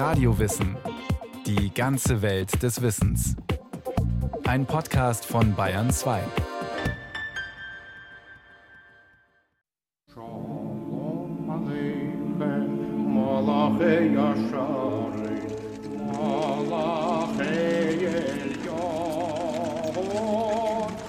[0.00, 0.78] Radiowissen.
[1.44, 3.36] Die ganze Welt des Wissens.
[4.46, 6.22] Ein Podcast von Bayern 2.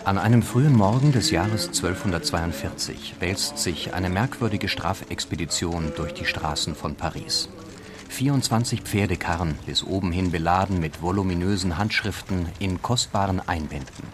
[0.04, 6.76] An einem frühen Morgen des Jahres 1242 wälzt sich eine merkwürdige Strafexpedition durch die Straßen
[6.76, 7.48] von Paris.
[8.12, 14.06] 24 Pferdekarren, bis oben hin beladen mit voluminösen Handschriften in kostbaren Einbänden.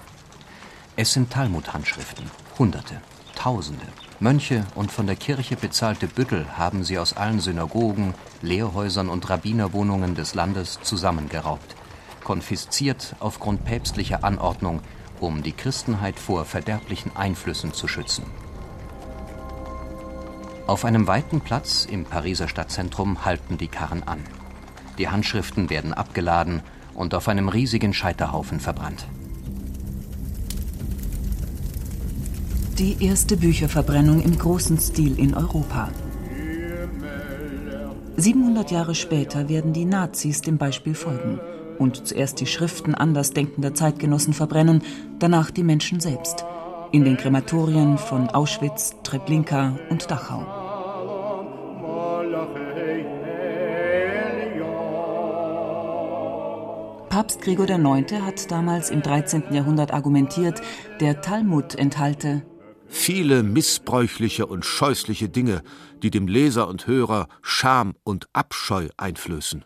[0.95, 3.01] Es sind Talmud-Handschriften, Hunderte,
[3.35, 3.85] Tausende.
[4.19, 10.13] Mönche und von der Kirche bezahlte Büttel haben sie aus allen Synagogen, Lehrhäusern und Rabbinerwohnungen
[10.13, 11.75] des Landes zusammengeraubt,
[12.23, 14.81] konfisziert aufgrund päpstlicher Anordnung
[15.19, 18.23] um die Christenheit vor verderblichen Einflüssen zu schützen.
[20.67, 24.19] Auf einem weiten Platz im Pariser Stadtzentrum halten die Karren an.
[24.97, 26.61] Die Handschriften werden abgeladen
[26.93, 29.07] und auf einem riesigen Scheiterhaufen verbrannt.
[32.77, 35.89] Die erste Bücherverbrennung im großen Stil in Europa.
[38.17, 41.39] 700 Jahre später werden die Nazis dem Beispiel folgen
[41.79, 44.83] und zuerst die Schriften andersdenkender Zeitgenossen verbrennen,
[45.19, 46.43] danach die Menschen selbst.
[46.91, 50.45] In den Krematorien von Auschwitz, Treblinka und Dachau.
[57.09, 58.21] Papst Gregor IX.
[58.21, 59.51] hat damals im 13.
[59.51, 60.61] Jahrhundert argumentiert,
[60.99, 62.43] der Talmud enthalte
[62.87, 65.61] viele missbräuchliche und scheußliche Dinge,
[66.03, 69.65] die dem Leser und Hörer Scham und Abscheu einflößen.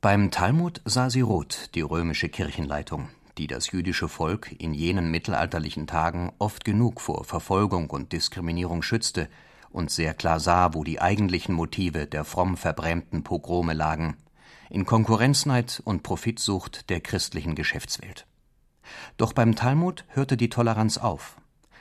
[0.00, 5.86] Beim Talmud sah sie rot, die römische Kirchenleitung, die das jüdische Volk in jenen mittelalterlichen
[5.86, 9.28] Tagen oft genug vor Verfolgung und Diskriminierung schützte
[9.70, 14.16] und sehr klar sah, wo die eigentlichen Motive der fromm verbrämten Pogrome lagen,
[14.70, 18.26] in Konkurrenzneid und Profitsucht der christlichen Geschäftswelt.
[19.16, 21.36] Doch beim Talmud hörte die Toleranz auf.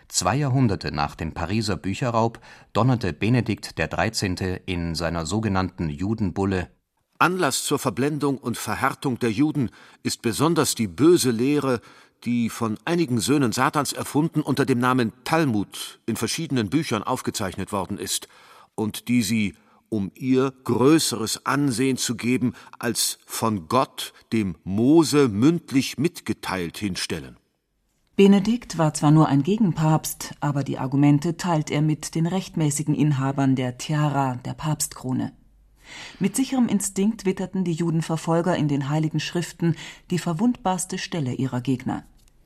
[0.08, 2.40] Zwei Jahrhunderte nach dem Pariser Bücherraub
[2.72, 4.62] donnerte Benedikt XIII.
[4.66, 6.70] in seiner sogenannten Judenbulle
[7.20, 9.70] Anlass zur Verblendung und Verhärtung der Juden
[10.04, 11.82] ist besonders die böse Lehre,
[12.26, 17.98] die von einigen Söhnen Satans erfunden unter dem Namen Talmud in verschiedenen Büchern aufgezeichnet worden
[17.98, 18.28] ist
[18.76, 19.56] und die sie,
[19.90, 27.38] um ihr größeres Ansehen zu geben, als von Gott dem Mose mündlich mitgeteilt hinstellen.
[28.16, 33.56] Benedikt war zwar nur ein Gegenpapst, aber die Argumente teilt er mit den rechtmäßigen Inhabern
[33.56, 35.34] der Tiara, der Papstkrone.
[36.20, 39.76] Mit sicherem Instinkt witterten die Judenverfolger in den Heiligen Schriften
[40.10, 42.04] die verwundbarste Stelle ihrer Gegner.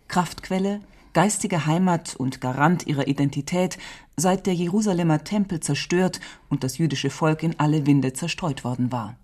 [0.08, 0.82] Kraftquelle,
[1.14, 3.78] geistige Heimat und Garant ihrer Identität,
[4.16, 9.16] seit der Jerusalemer Tempel zerstört und das jüdische Volk in alle Winde zerstreut worden war.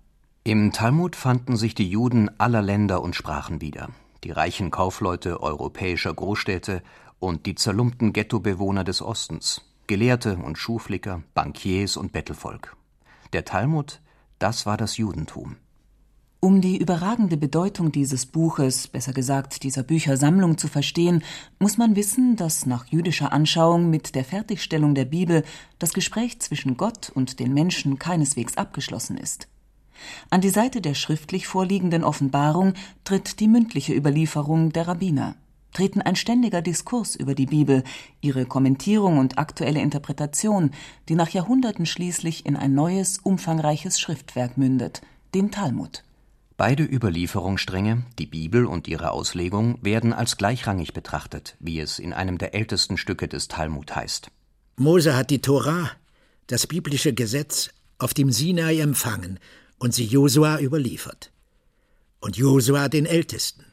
[0.44, 3.90] Im Talmud fanden sich die Juden aller Länder und Sprachen wieder,
[4.24, 6.84] die reichen Kaufleute europäischer Großstädte
[7.20, 12.76] und die zerlumpten Ghettobewohner des Ostens, Gelehrte und Schuhflicker, Bankiers und Bettelvolk.
[13.32, 14.02] Der Talmud
[14.44, 15.56] das war das Judentum.
[16.42, 21.24] Um die überragende Bedeutung dieses Buches, besser gesagt dieser Büchersammlung zu verstehen,
[21.60, 25.46] muss man wissen, dass nach jüdischer Anschauung mit der Fertigstellung der Bibel
[25.80, 29.48] das Gespräch zwischen Gott und den Menschen keineswegs abgeschlossen ist.
[30.30, 32.74] An die Seite der schriftlich vorliegenden Offenbarung
[33.06, 35.38] tritt die mündliche Überlieferung der Rabbiner
[35.74, 37.84] treten ein ständiger Diskurs über die Bibel,
[38.22, 40.72] ihre Kommentierung und aktuelle Interpretation,
[41.10, 45.02] die nach Jahrhunderten schließlich in ein neues, umfangreiches Schriftwerk mündet,
[45.34, 46.04] den Talmud.
[46.56, 52.38] Beide Überlieferungsstränge, die Bibel und ihre Auslegung, werden als gleichrangig betrachtet, wie es in einem
[52.38, 54.30] der ältesten Stücke des Talmud heißt.
[54.78, 55.90] Mose hat die Tora,
[56.48, 59.40] das biblische Gesetz, auf dem Sinai empfangen
[59.80, 61.32] und sie Josua überliefert.
[62.20, 63.66] Und Josua den Ältesten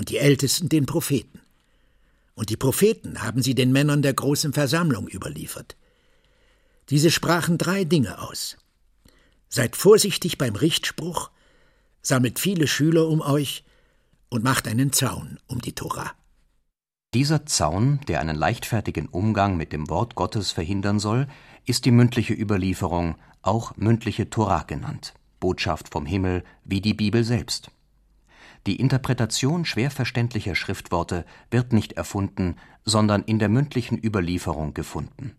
[0.00, 1.40] und die Ältesten den Propheten.
[2.34, 5.76] Und die Propheten haben sie den Männern der großen Versammlung überliefert.
[6.88, 8.56] Diese sprachen drei Dinge aus.
[9.50, 11.30] Seid vorsichtig beim Richtspruch,
[12.00, 13.62] sammelt viele Schüler um euch
[14.30, 16.12] und macht einen Zaun um die Tora.
[17.12, 21.26] Dieser Zaun, der einen leichtfertigen Umgang mit dem Wort Gottes verhindern soll,
[21.66, 27.70] ist die mündliche Überlieferung, auch mündliche Tora genannt, Botschaft vom Himmel wie die Bibel selbst.
[28.66, 35.34] Die Interpretation schwer verständlicher Schriftworte wird nicht erfunden, sondern in der mündlichen Überlieferung gefunden.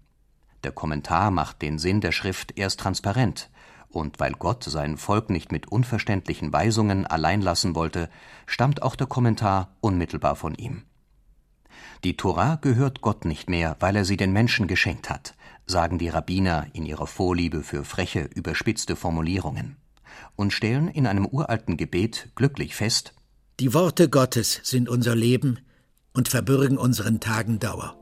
[0.64, 3.50] Der Kommentar macht den Sinn der Schrift erst transparent,
[3.90, 8.10] und weil Gott sein Volk nicht mit unverständlichen Weisungen allein lassen wollte,
[8.46, 10.84] stammt auch der Kommentar unmittelbar von ihm.
[12.04, 15.36] Die Tora gehört Gott nicht mehr, weil er sie den Menschen geschenkt hat,
[15.66, 19.78] sagen die Rabbiner in ihrer Vorliebe für freche, überspitzte Formulierungen.
[20.36, 23.14] Und stellen in einem uralten Gebet glücklich fest
[23.60, 25.60] Die Worte Gottes sind unser Leben
[26.14, 27.98] und verbürgen unseren Tagen Dauer.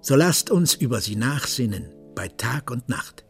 [0.00, 3.24] So lasst uns über sie nachsinnen bei Tag und Nacht.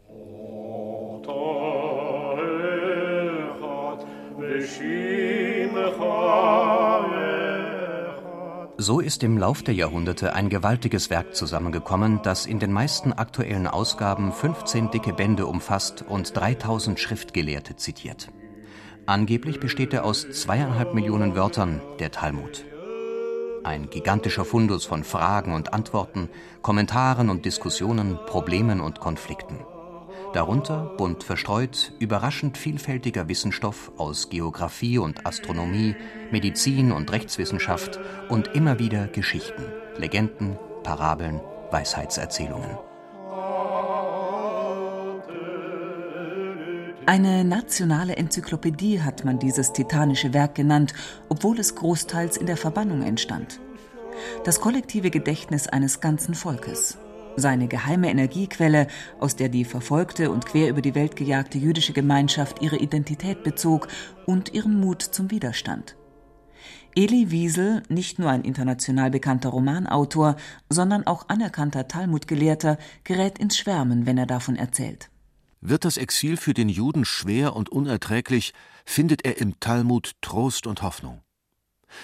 [8.77, 13.67] So ist im Lauf der Jahrhunderte ein gewaltiges Werk zusammengekommen, das in den meisten aktuellen
[13.67, 18.29] Ausgaben 15 dicke Bände umfasst und 3000 Schriftgelehrte zitiert.
[19.05, 22.65] Angeblich besteht er aus zweieinhalb Millionen Wörtern, der Talmud.
[23.63, 26.29] Ein gigantischer Fundus von Fragen und Antworten,
[26.61, 29.59] Kommentaren und Diskussionen, Problemen und Konflikten.
[30.35, 35.95] Darunter, bunt verstreut, überraschend vielfältiger Wissenstoff aus Geographie und Astronomie,
[36.29, 39.63] Medizin und Rechtswissenschaft und immer wieder Geschichten,
[39.95, 41.39] Legenden, Parabeln,
[41.71, 42.77] Weisheitserzählungen.
[47.05, 50.93] Eine nationale Enzyklopädie hat man dieses titanische Werk genannt,
[51.29, 53.61] obwohl es großteils in der Verbannung entstand.
[54.43, 56.97] Das kollektive Gedächtnis eines ganzen Volkes
[57.37, 58.87] seine geheime Energiequelle,
[59.19, 63.87] aus der die verfolgte und quer über die Welt gejagte jüdische Gemeinschaft ihre Identität bezog
[64.25, 65.95] und ihren Mut zum Widerstand.
[66.95, 70.37] Eli Wiesel, nicht nur ein international bekannter Romanautor,
[70.69, 75.09] sondern auch anerkannter Talmudgelehrter, gerät ins Schwärmen, wenn er davon erzählt.
[75.59, 78.53] Wird das Exil für den Juden schwer und unerträglich,
[78.85, 81.21] findet er im Talmud Trost und Hoffnung.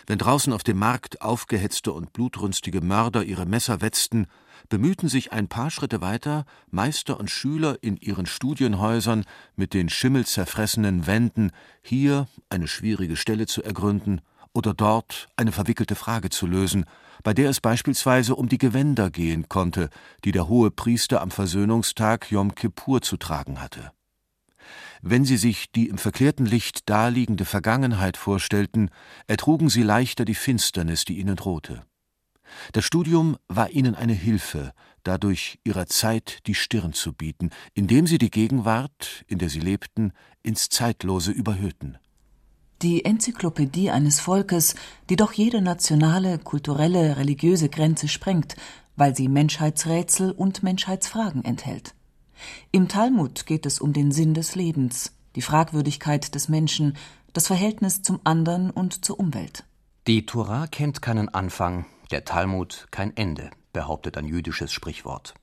[0.07, 4.27] Wenn draußen auf dem Markt aufgehetzte und blutrünstige Mörder ihre Messer wetzten,
[4.71, 9.25] bemühten sich ein paar Schritte weiter Meister und Schüler in ihren Studienhäusern
[9.57, 11.51] mit den schimmelzerfressenen Wänden
[11.83, 14.21] hier eine schwierige Stelle zu ergründen
[14.53, 16.85] oder dort eine verwickelte Frage zu lösen,
[17.21, 19.89] bei der es beispielsweise um die Gewänder gehen konnte,
[20.23, 23.91] die der hohe Priester am Versöhnungstag Yom Kippur zu tragen hatte.
[25.01, 28.89] Wenn sie sich die im verklärten Licht daliegende Vergangenheit vorstellten,
[29.27, 31.83] ertrugen sie leichter die Finsternis, die ihnen drohte.
[32.71, 38.17] Das Studium war ihnen eine Hilfe, dadurch ihrer Zeit die Stirn zu bieten, indem sie
[38.17, 40.13] die Gegenwart, in der sie lebten,
[40.43, 41.97] ins Zeitlose überhöhten.
[42.81, 44.75] Die Enzyklopädie eines Volkes,
[45.09, 48.55] die doch jede nationale, kulturelle, religiöse Grenze sprengt,
[48.95, 51.93] weil sie Menschheitsrätsel und Menschheitsfragen enthält.
[52.71, 56.97] Im Talmud geht es um den Sinn des Lebens, die Fragwürdigkeit des Menschen,
[57.33, 59.63] das Verhältnis zum anderen und zur Umwelt.
[60.07, 65.33] Die Tora kennt keinen Anfang, der Talmud kein Ende, behauptet ein jüdisches Sprichwort.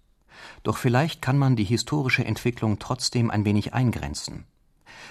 [0.62, 4.44] Doch vielleicht kann man die historische Entwicklung trotzdem ein wenig eingrenzen.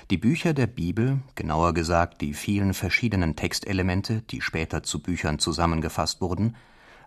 [0.09, 6.21] Die Bücher der Bibel, genauer gesagt die vielen verschiedenen Textelemente, die später zu Büchern zusammengefasst
[6.21, 6.55] wurden,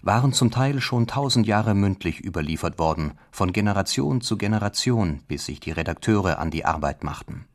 [0.02, 5.60] waren zum Teil schon tausend Jahre mündlich überliefert worden, von Generation zu Generation, bis sich
[5.60, 7.46] die Redakteure an die Arbeit machten.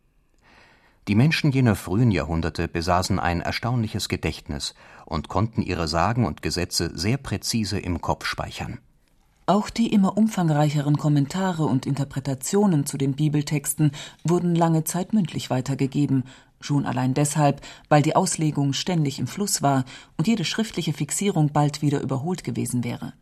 [1.07, 4.73] Die Menschen jener frühen Jahrhunderte besaßen ein erstaunliches Gedächtnis
[5.05, 8.79] und konnten ihre Sagen und Gesetze sehr präzise im Kopf speichern.
[9.45, 13.91] Auch die immer umfangreicheren Kommentare und Interpretationen zu den Bibeltexten
[14.23, 16.23] wurden lange Zeit mündlich weitergegeben,
[16.59, 19.85] schon allein deshalb, weil die Auslegung ständig im Fluss war
[20.17, 23.13] und jede schriftliche Fixierung bald wieder überholt gewesen wäre.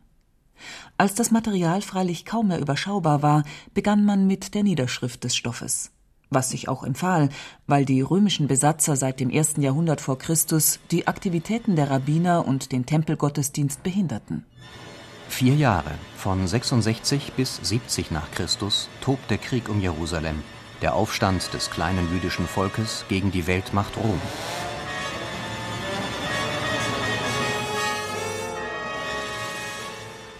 [0.96, 3.42] Als das Material freilich kaum mehr überschaubar war,
[3.74, 5.90] begann man mit der Niederschrift des Stoffes
[6.30, 7.28] was sich auch empfahl,
[7.66, 12.72] weil die römischen Besatzer seit dem ersten Jahrhundert vor Christus die Aktivitäten der Rabbiner und
[12.72, 14.44] den Tempelgottesdienst behinderten.
[15.28, 20.42] Vier Jahre, von 66 bis 70 nach Christus, tobt der Krieg um Jerusalem,
[20.82, 24.20] der Aufstand des kleinen jüdischen Volkes gegen die Weltmacht Rom.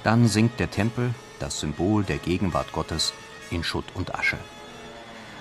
[0.04, 3.14] Dann sinkt der Tempel, das Symbol der Gegenwart Gottes,
[3.50, 4.38] in Schutt und Asche.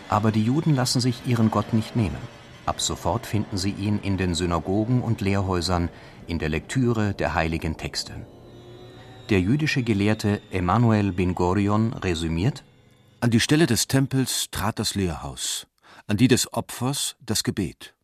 [0.10, 2.18] Aber die Juden lassen sich ihren Gott nicht nehmen.
[2.66, 5.90] Ab sofort finden sie ihn in den Synagogen und Lehrhäusern,
[6.28, 8.26] in der Lektüre der heiligen Texte.
[9.30, 12.64] Der jüdische Gelehrte Emanuel bin Gorion resümiert:
[13.20, 15.68] An die Stelle des Tempels trat das Lehrhaus,
[16.08, 17.96] an die des Opfers das Gebet.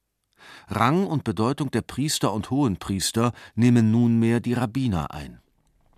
[0.67, 5.41] Rang und Bedeutung der Priester und Hohenpriester nehmen nunmehr die Rabbiner ein.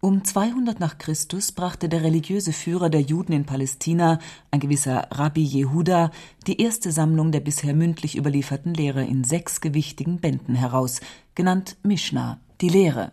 [0.03, 4.17] Um 200 nach Christus brachte der religiöse Führer der Juden in Palästina,
[4.49, 6.09] ein gewisser Rabbi Jehuda,
[6.47, 11.01] die erste Sammlung der bisher mündlich überlieferten Lehre in sechs gewichtigen Bänden heraus,
[11.35, 13.11] genannt Mishnah, die Lehre.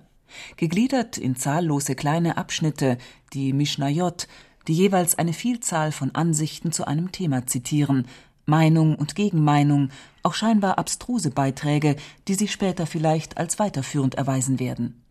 [0.57, 2.97] Gegliedert in zahllose kleine Abschnitte,
[3.35, 4.27] die Mishnayot,
[4.67, 8.07] die jeweils eine Vielzahl von Ansichten zu einem Thema zitieren,
[8.47, 9.91] Meinung und Gegenmeinung,
[10.23, 11.97] auch scheinbar abstruse Beiträge,
[12.29, 15.03] die sich später vielleicht als weiterführend erweisen werden.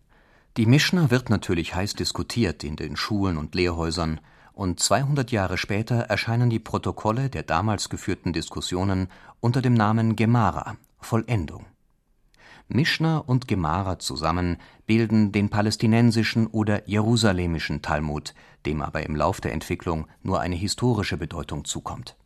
[0.57, 4.19] Die Mischna wird natürlich heiß diskutiert in den Schulen und Lehrhäusern
[4.53, 9.07] und 200 Jahre später erscheinen die Protokolle der damals geführten Diskussionen
[9.39, 11.67] unter dem Namen Gemara (Vollendung).
[12.69, 18.33] Mischna und Gemara zusammen bilden den palästinensischen oder jerusalemischen Talmud,
[18.65, 22.17] dem aber im Lauf der Entwicklung nur eine historische Bedeutung zukommt.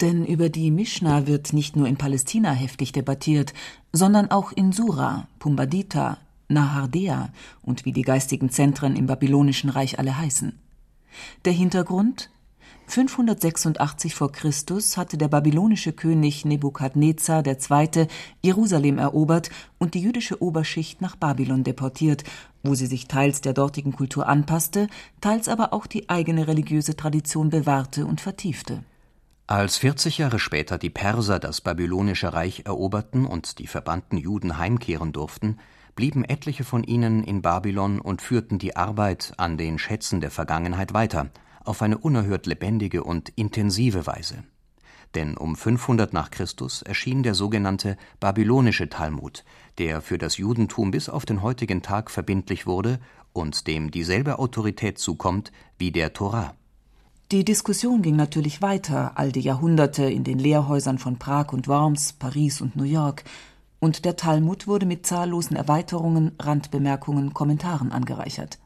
[0.00, 3.52] Denn über die Mischna wird nicht nur in Palästina heftig debattiert,
[3.92, 6.18] sondern auch in Sura, Pumbadita,
[6.52, 7.30] Nahardea
[7.62, 10.58] und wie die geistigen Zentren im babylonischen Reich alle heißen.
[11.44, 12.30] Der Hintergrund
[12.86, 14.28] 586 v.
[14.28, 14.50] Chr.
[14.96, 18.06] hatte der babylonische König Nebukadnezar II.
[18.42, 22.24] Jerusalem erobert und die jüdische Oberschicht nach Babylon deportiert,
[22.62, 24.88] wo sie sich teils der dortigen Kultur anpasste,
[25.20, 28.84] teils aber auch die eigene religiöse Tradition bewahrte und vertiefte.
[29.46, 35.12] Als 40 Jahre später die Perser das babylonische Reich eroberten und die verbannten Juden heimkehren
[35.12, 35.58] durften,
[35.96, 40.94] blieben etliche von ihnen in Babylon und führten die Arbeit an den Schätzen der Vergangenheit
[40.94, 41.30] weiter–
[41.64, 44.44] auf eine unerhört lebendige und intensive Weise.
[45.14, 49.44] Denn um 500 nach Christus erschien der sogenannte babylonische Talmud,
[49.78, 52.98] der für das Judentum bis auf den heutigen Tag verbindlich wurde
[53.32, 56.54] und dem dieselbe Autorität zukommt wie der Torah.
[57.30, 62.14] Die Diskussion ging natürlich weiter, all die Jahrhunderte in den Lehrhäusern von Prag und Worms,
[62.14, 63.24] Paris und New York,
[63.82, 68.60] und der Talmud wurde mit zahllosen Erweiterungen, Randbemerkungen, Kommentaren angereichert.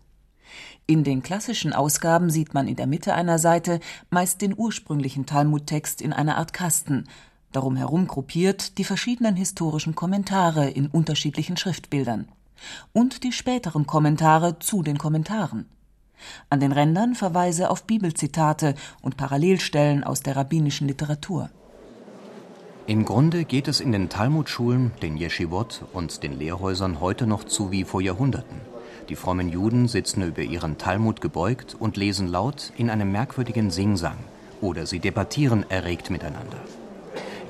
[0.86, 3.80] In den klassischen Ausgaben sieht man in der Mitte einer Seite
[4.10, 7.04] meist den ursprünglichen Talmudtext in einer Art Kasten,
[7.50, 12.28] darum herum gruppiert die verschiedenen historischen Kommentare in unterschiedlichen Schriftbildern
[12.92, 15.64] und die späteren Kommentare zu den Kommentaren.
[16.50, 21.48] An den Rändern Verweise auf Bibelzitate und Parallelstellen aus der rabbinischen Literatur.
[22.88, 27.72] Im Grunde geht es in den Talmudschulen, den Yeshivot und den Lehrhäusern heute noch zu
[27.72, 28.60] wie vor Jahrhunderten.
[29.08, 34.18] Die frommen Juden sitzen über ihren Talmud gebeugt und lesen laut in einem merkwürdigen Singsang,
[34.60, 36.58] oder sie debattieren erregt miteinander.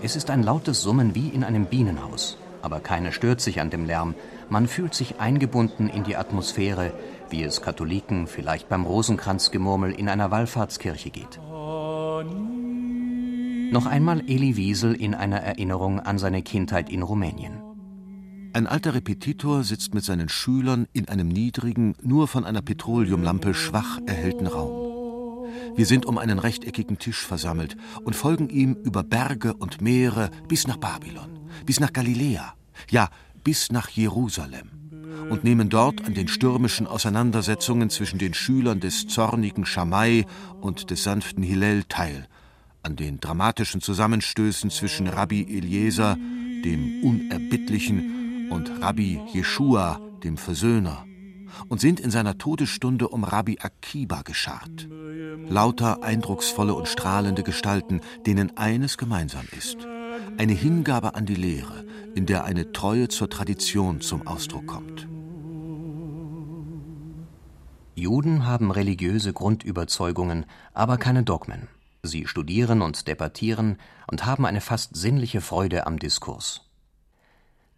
[0.02, 3.84] Es ist ein lautes Summen wie in einem Bienenhaus, aber keiner stört sich an dem
[3.84, 4.14] Lärm,
[4.48, 6.92] man fühlt sich eingebunden in die Atmosphäre,
[7.28, 11.38] wie es Katholiken vielleicht beim Rosenkranzgemurmel in einer Wallfahrtskirche geht.
[13.70, 17.62] Noch einmal Eli Wiesel in einer Erinnerung an seine Kindheit in Rumänien.
[18.52, 23.98] Ein alter Repetitor sitzt mit seinen Schülern in einem niedrigen, nur von einer Petroleumlampe schwach
[24.06, 25.46] erhellten Raum.
[25.74, 30.66] Wir sind um einen rechteckigen Tisch versammelt und folgen ihm über Berge und Meere bis
[30.66, 32.54] nach Babylon, bis nach Galiläa,
[32.90, 33.10] ja,
[33.44, 34.70] bis nach Jerusalem
[35.30, 40.24] und nehmen dort an den stürmischen Auseinandersetzungen zwischen den Schülern des zornigen Schamai
[40.60, 42.28] und des sanften Hillel teil,
[42.86, 51.04] an den dramatischen Zusammenstößen zwischen Rabbi Eliezer, dem Unerbittlichen, und Rabbi Jeschua, dem Versöhner,
[51.68, 54.88] und sind in seiner Todesstunde um Rabbi Akiba geschart.
[55.48, 59.78] Lauter eindrucksvolle und strahlende Gestalten, denen eines gemeinsam ist:
[60.38, 65.08] eine Hingabe an die Lehre, in der eine Treue zur Tradition zum Ausdruck kommt.
[67.96, 71.66] Juden haben religiöse Grundüberzeugungen, aber keine Dogmen.
[72.06, 76.62] Sie studieren und debattieren und haben eine fast sinnliche Freude am Diskurs.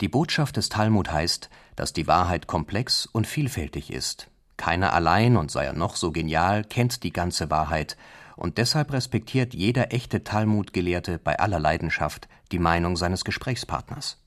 [0.01, 4.31] Die Botschaft des Talmud heißt, dass die Wahrheit komplex und vielfältig ist.
[4.57, 7.97] Keiner allein, und sei er noch so genial, kennt die ganze Wahrheit,
[8.37, 14.19] und deshalb respektiert jeder echte Talmud-Gelehrte bei aller Leidenschaft die Meinung seines Gesprächspartners.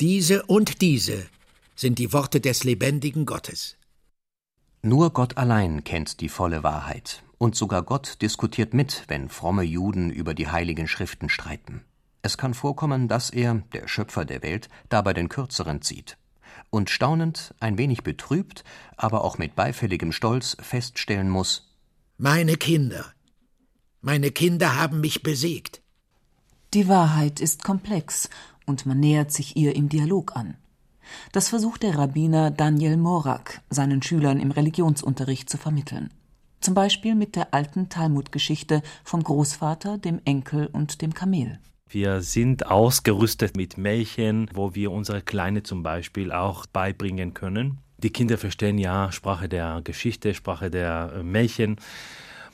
[0.00, 1.26] Diese und diese
[1.76, 3.76] sind die Worte des lebendigen Gottes.
[4.82, 10.10] Nur Gott allein kennt die volle Wahrheit, und sogar Gott diskutiert mit, wenn fromme Juden
[10.10, 11.84] über die heiligen Schriften streiten.
[12.22, 16.18] Es kann vorkommen, dass er, der Schöpfer der Welt, dabei den Kürzeren zieht
[16.70, 18.64] und staunend, ein wenig betrübt,
[18.96, 21.74] aber auch mit beifälligem Stolz feststellen muss
[22.16, 23.06] Meine Kinder,
[24.00, 25.82] meine Kinder haben mich besiegt.
[26.74, 28.28] Die Wahrheit ist komplex,
[28.66, 30.56] und man nähert sich ihr im Dialog an.
[31.32, 36.12] Das versucht der Rabbiner Daniel Morak seinen Schülern im Religionsunterricht zu vermitteln.
[36.60, 41.58] Zum Beispiel mit der alten Talmud-Geschichte vom Großvater, dem Enkel und dem Kamel.
[41.90, 47.78] Wir sind ausgerüstet mit Märchen, wo wir unsere Kleine zum Beispiel auch beibringen können.
[47.96, 51.76] Die Kinder verstehen ja Sprache der Geschichte, Sprache der äh, Märchen.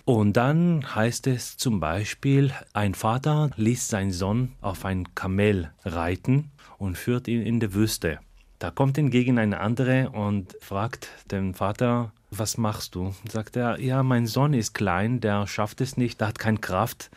[0.04, 6.50] Und dann heißt es zum Beispiel, ein Vater ließ seinen Sohn auf ein Kamel reiten
[6.78, 8.20] und führt ihn in die Wüste.
[8.58, 13.14] Da kommt hingegen eine andere und fragt den Vater, was machst du?
[13.28, 17.10] Sagt er, ja, mein Sohn ist klein, der schafft es nicht, der hat keine Kraft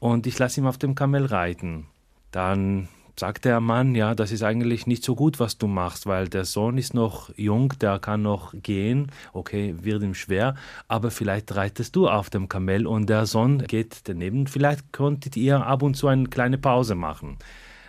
[0.00, 1.86] und ich lasse ihn auf dem Kamel reiten.
[2.30, 2.88] Dann
[3.18, 6.44] sagt der Mann, ja, das ist eigentlich nicht so gut, was du machst, weil der
[6.44, 10.54] Sohn ist noch jung, der kann noch gehen, okay, wird ihm schwer,
[10.88, 15.66] aber vielleicht reitest du auf dem Kamel und der Sohn geht daneben, vielleicht könntet ihr
[15.66, 17.36] ab und zu eine kleine Pause machen.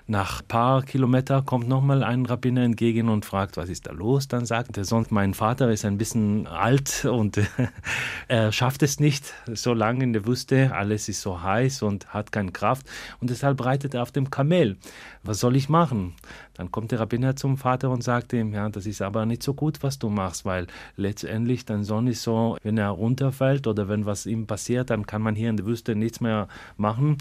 [0.05, 4.27] Nach ein paar Kilometern kommt nochmal ein Rabbiner entgegen und fragt, was ist da los?
[4.27, 7.39] Dann sagt der Sohn, mein Vater ist ein bisschen alt und
[8.27, 10.73] er schafft es nicht so lange in der Wüste.
[10.73, 12.85] Alles ist so heiß und hat keine Kraft
[13.21, 14.75] und deshalb reitet er auf dem Kamel.
[15.23, 16.15] Was soll ich machen?
[16.53, 19.53] Dann kommt der Rabbiner zum Vater und sagt ihm, ja, das ist aber nicht so
[19.53, 20.67] gut, was du machst, weil
[20.97, 25.21] letztendlich dein Sohn ist so, wenn er runterfällt oder wenn was ihm passiert, dann kann
[25.21, 27.17] man hier in der Wüste nichts mehr machen.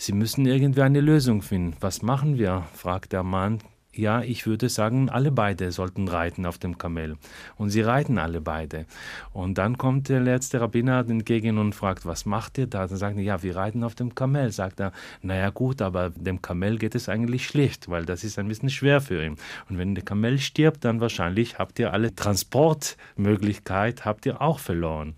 [0.00, 1.76] Sie müssen irgendwie eine Lösung finden.
[1.80, 2.68] Was machen wir?
[2.72, 3.58] fragt der Mann.
[3.92, 7.16] Ja, ich würde sagen, alle beide sollten reiten auf dem Kamel.
[7.56, 8.86] Und sie reiten alle beide.
[9.32, 12.86] Und dann kommt der letzte Rabbiner entgegen und fragt, was macht ihr da?
[12.86, 14.52] Dann sagt er, ja, wir reiten auf dem Kamel.
[14.52, 18.46] Sagt er, naja gut, aber dem Kamel geht es eigentlich schlecht, weil das ist ein
[18.46, 19.34] bisschen schwer für ihn.
[19.68, 25.16] Und wenn der Kamel stirbt, dann wahrscheinlich habt ihr alle Transportmöglichkeit, habt ihr auch verloren.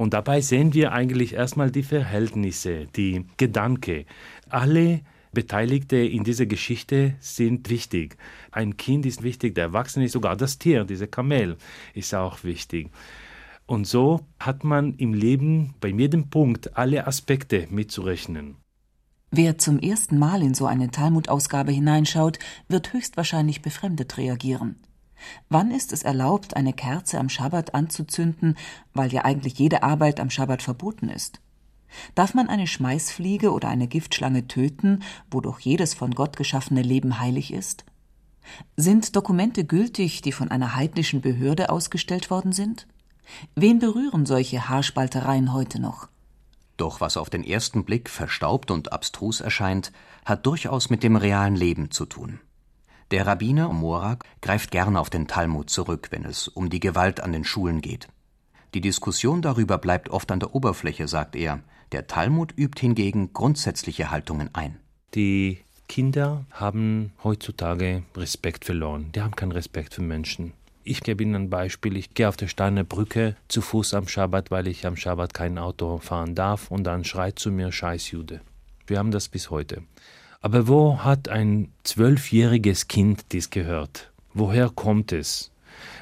[0.00, 4.06] Und dabei sehen wir eigentlich erstmal die Verhältnisse, die Gedanke.
[4.48, 5.02] Alle
[5.34, 8.16] Beteiligte in dieser Geschichte sind wichtig.
[8.50, 11.58] Ein Kind ist wichtig, der Erwachsene ist sogar das Tier, dieser Kamel
[11.92, 12.88] ist auch wichtig.
[13.66, 18.56] Und so hat man im Leben bei jedem Punkt alle Aspekte mitzurechnen.
[19.30, 22.38] Wer zum ersten Mal in so eine Talmud-Ausgabe hineinschaut,
[22.68, 24.76] wird höchstwahrscheinlich befremdet reagieren.
[25.48, 28.56] Wann ist es erlaubt, eine Kerze am Schabbat anzuzünden,
[28.94, 31.40] weil ja eigentlich jede Arbeit am Schabbat verboten ist?
[32.14, 37.52] Darf man eine Schmeißfliege oder eine Giftschlange töten, wodurch jedes von Gott geschaffene Leben heilig
[37.52, 37.84] ist?
[38.76, 42.86] Sind Dokumente gültig, die von einer heidnischen Behörde ausgestellt worden sind?
[43.54, 46.08] Wen berühren solche Haarspaltereien heute noch?
[46.76, 49.92] Doch was auf den ersten Blick verstaubt und abstrus erscheint,
[50.24, 52.40] hat durchaus mit dem realen Leben zu tun.
[53.10, 57.32] Der Rabbiner Morak greift gern auf den Talmud zurück, wenn es um die Gewalt an
[57.32, 58.08] den Schulen geht.
[58.72, 61.60] Die Diskussion darüber bleibt oft an der Oberfläche, sagt er.
[61.90, 64.76] Der Talmud übt hingegen grundsätzliche Haltungen ein.
[65.16, 69.10] Die Kinder haben heutzutage Respekt verloren.
[69.12, 70.52] Die haben keinen Respekt für Menschen.
[70.84, 71.96] Ich gebe Ihnen ein Beispiel.
[71.96, 75.58] Ich gehe auf der Steiner Brücke zu Fuß am Schabbat, weil ich am Schabbat kein
[75.58, 76.70] Auto fahren darf.
[76.70, 78.40] Und dann schreit zu mir Scheiß Jude.
[78.86, 79.82] Wir haben das bis heute.
[80.42, 84.10] Aber wo hat ein zwölfjähriges Kind dies gehört?
[84.32, 85.50] Woher kommt es?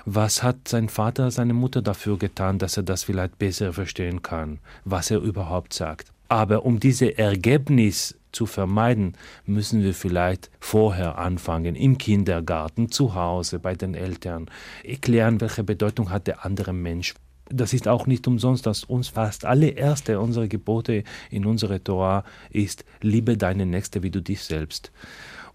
[0.04, 4.60] Was hat sein Vater, seine Mutter dafür getan, dass er das vielleicht besser verstehen kann,
[4.84, 6.12] was er überhaupt sagt?
[6.28, 13.58] Aber um diese Ergebnis zu vermeiden, müssen wir vielleicht vorher anfangen, im Kindergarten, zu Hause,
[13.58, 14.46] bei den Eltern,
[14.84, 17.14] erklären, welche Bedeutung hat der andere Mensch.
[17.50, 22.24] Das ist auch nicht umsonst, dass uns fast alle erste unserer Gebote in unserer Torah
[22.50, 24.92] ist, liebe deine Nächste wie du dich selbst.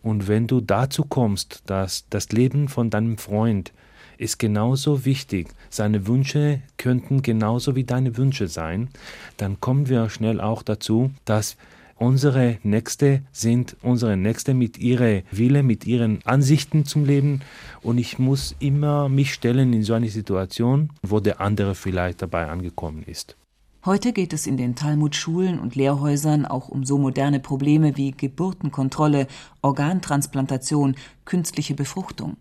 [0.02, 3.72] Und wenn du dazu kommst, dass das Leben von deinem Freund
[4.18, 8.90] ist genauso wichtig, seine Wünsche könnten genauso wie deine Wünsche sein,
[9.38, 11.58] dann kommen wir schnell auch dazu, dass
[12.04, 17.42] unsere Nächste sind unsere Nächste mit ihrer Wille, mit ihren Ansichten zum Leben
[17.82, 22.50] und ich muss immer mich stellen in so eine Situation, wo der andere vielleicht dabei
[22.50, 23.38] angekommen ist.
[23.86, 29.28] Heute geht es in den Talmud-Schulen und Lehrhäusern auch um so moderne Probleme wie Geburtenkontrolle,
[29.62, 32.38] Organtransplantation, künstliche Befruchtung.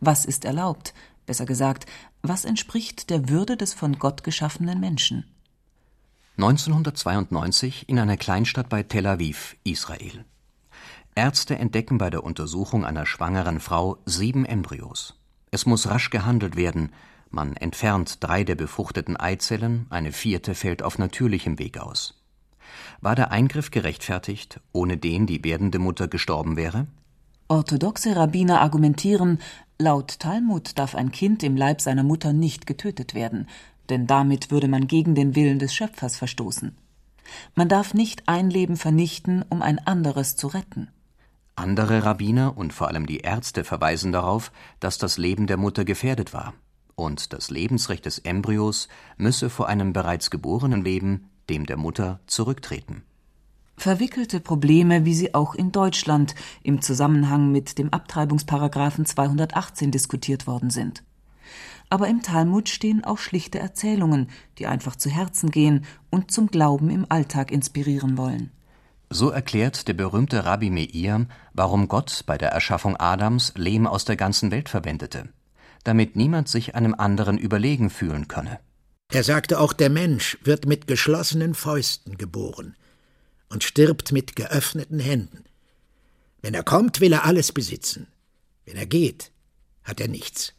[0.00, 0.92] Was ist erlaubt?
[1.26, 1.86] Besser gesagt,
[2.22, 5.24] was entspricht der Würde des von Gott geschaffenen Menschen?
[6.38, 10.24] 1992 in einer Kleinstadt bei Tel Aviv, Israel.
[11.16, 15.18] Ärzte entdecken bei der Untersuchung einer schwangeren Frau sieben Embryos.
[15.50, 16.92] Es muss rasch gehandelt werden.
[17.30, 22.22] Man entfernt drei der befruchteten Eizellen, eine vierte fällt auf natürlichem Weg aus.
[23.00, 26.86] War der Eingriff gerechtfertigt, ohne den die werdende Mutter gestorben wäre?
[27.48, 29.40] Orthodoxe Rabbiner argumentieren,
[29.76, 33.48] laut Talmud darf ein Kind im Leib seiner Mutter nicht getötet werden,
[33.88, 36.76] denn damit würde man gegen den Willen des Schöpfers verstoßen.
[37.54, 40.88] Man darf nicht ein Leben vernichten, um ein anderes zu retten.
[41.56, 46.32] Andere Rabbiner und vor allem die Ärzte verweisen darauf, dass das Leben der Mutter gefährdet
[46.32, 46.54] war
[46.98, 53.02] und das Lebensrecht des Embryos müsse vor einem bereits geborenen Leben, dem der Mutter, zurücktreten.
[53.76, 60.70] Verwickelte Probleme, wie sie auch in Deutschland im Zusammenhang mit dem Abtreibungsparagraphen 218 diskutiert worden
[60.70, 61.04] sind
[61.90, 66.90] aber im Talmud stehen auch schlichte Erzählungen, die einfach zu Herzen gehen und zum Glauben
[66.90, 68.50] im Alltag inspirieren wollen.
[69.10, 74.16] So erklärt der berühmte Rabbi Meir, warum Gott bei der Erschaffung Adams Lehm aus der
[74.16, 75.30] ganzen Welt verwendete,
[75.84, 78.60] damit niemand sich einem anderen überlegen fühlen könne.
[79.10, 82.76] Er sagte auch, der Mensch wird mit geschlossenen Fäusten geboren
[83.48, 85.44] und stirbt mit geöffneten Händen.
[86.42, 88.08] Wenn er kommt, will er alles besitzen.
[88.66, 89.32] Wenn er geht,
[89.84, 90.52] hat er nichts.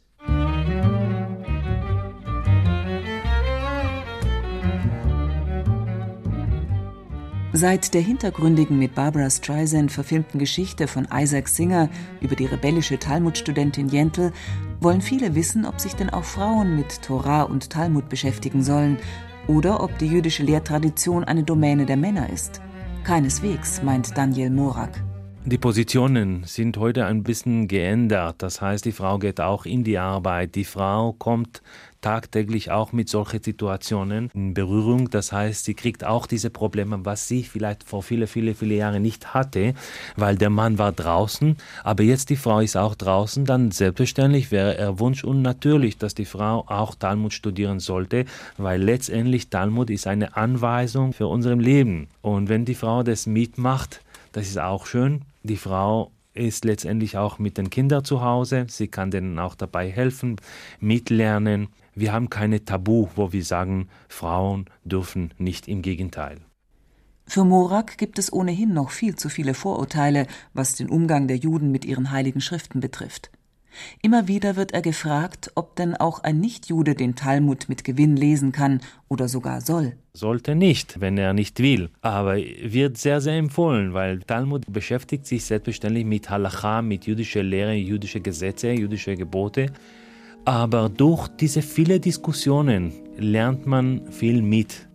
[7.52, 11.88] Seit der hintergründigen mit Barbara Streisand verfilmten Geschichte von Isaac Singer
[12.20, 14.32] über die rebellische Talmudstudentin Jentel
[14.80, 18.98] wollen viele wissen, ob sich denn auch Frauen mit Torah und Talmud beschäftigen sollen
[19.48, 22.60] oder ob die jüdische Lehrtradition eine Domäne der Männer ist.
[23.02, 25.02] Keineswegs, meint Daniel Morak.
[25.44, 28.36] Die Positionen sind heute ein bisschen geändert.
[28.42, 30.54] Das heißt, die Frau geht auch in die Arbeit.
[30.54, 31.62] Die Frau kommt
[32.00, 35.10] tagtäglich auch mit solchen Situationen in Berührung.
[35.10, 39.02] Das heißt, sie kriegt auch diese Probleme, was sie vielleicht vor viele, viele, viele Jahren
[39.02, 39.74] nicht hatte,
[40.16, 43.44] weil der Mann war draußen, aber jetzt die Frau ist auch draußen.
[43.44, 48.24] Dann selbstverständlich wäre er Wunsch und natürlich, dass die Frau auch Talmud studieren sollte,
[48.56, 52.08] weil letztendlich Talmud ist eine Anweisung für unser Leben.
[52.22, 54.00] Und wenn die Frau das mitmacht,
[54.32, 55.22] das ist auch schön.
[55.42, 58.66] Die Frau ist letztendlich auch mit den Kindern zu Hause.
[58.68, 60.36] Sie kann denen auch dabei helfen,
[60.80, 61.68] mitlernen.
[61.94, 66.38] Wir haben keine Tabu, wo wir sagen, Frauen dürfen nicht im Gegenteil.
[67.26, 71.70] Für Morak gibt es ohnehin noch viel zu viele Vorurteile, was den Umgang der Juden
[71.70, 73.30] mit ihren heiligen Schriften betrifft.
[74.02, 78.52] Immer wieder wird er gefragt, ob denn auch ein Nichtjude den Talmud mit Gewinn lesen
[78.52, 79.94] kann oder sogar soll.
[80.12, 81.90] Sollte nicht, wenn er nicht will.
[82.00, 87.74] Aber wird sehr, sehr empfohlen, weil Talmud beschäftigt sich selbstverständlich mit Halacha, mit jüdischer Lehre,
[87.74, 89.66] jüdische Gesetze, jüdische Gebote.
[90.44, 94.88] Aber durch diese vielen Diskussionen lernt man viel mit.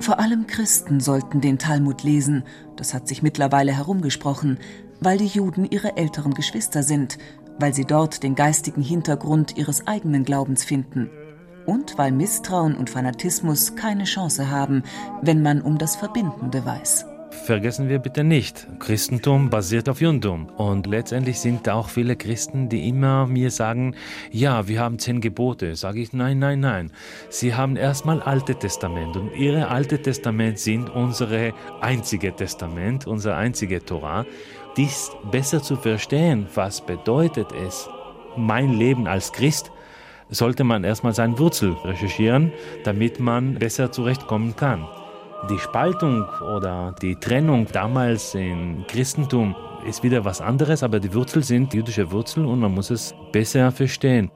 [0.00, 2.42] Vor allem Christen sollten den Talmud lesen,
[2.76, 4.58] das hat sich mittlerweile herumgesprochen,
[5.00, 7.18] weil die Juden ihre älteren Geschwister sind,
[7.58, 11.08] weil sie dort den geistigen Hintergrund ihres eigenen Glaubens finden
[11.66, 14.82] und weil Misstrauen und Fanatismus keine Chance haben,
[15.22, 17.06] wenn man um das Verbindende weiß.
[17.32, 20.46] Vergessen wir bitte nicht, Christentum basiert auf Judentum.
[20.50, 23.96] Und letztendlich sind auch viele Christen, die immer mir sagen,
[24.30, 25.74] ja, wir haben zehn Gebote.
[25.74, 26.92] Sage ich, nein, nein, nein.
[27.30, 33.84] Sie haben erstmal Alte Testament und ihre Alte Testament sind unsere einzige Testament, unsere einzige
[33.84, 34.24] Torah
[34.76, 37.88] dies besser zu verstehen, was bedeutet es,
[38.36, 39.70] mein Leben als Christ,
[40.30, 42.52] sollte man erstmal seine Wurzel recherchieren,
[42.84, 44.86] damit man besser zurechtkommen kann.
[45.50, 51.42] Die Spaltung oder die Trennung damals im Christentum ist wieder was anderes, aber die Wurzel
[51.42, 54.30] sind jüdische Wurzeln und man muss es besser verstehen.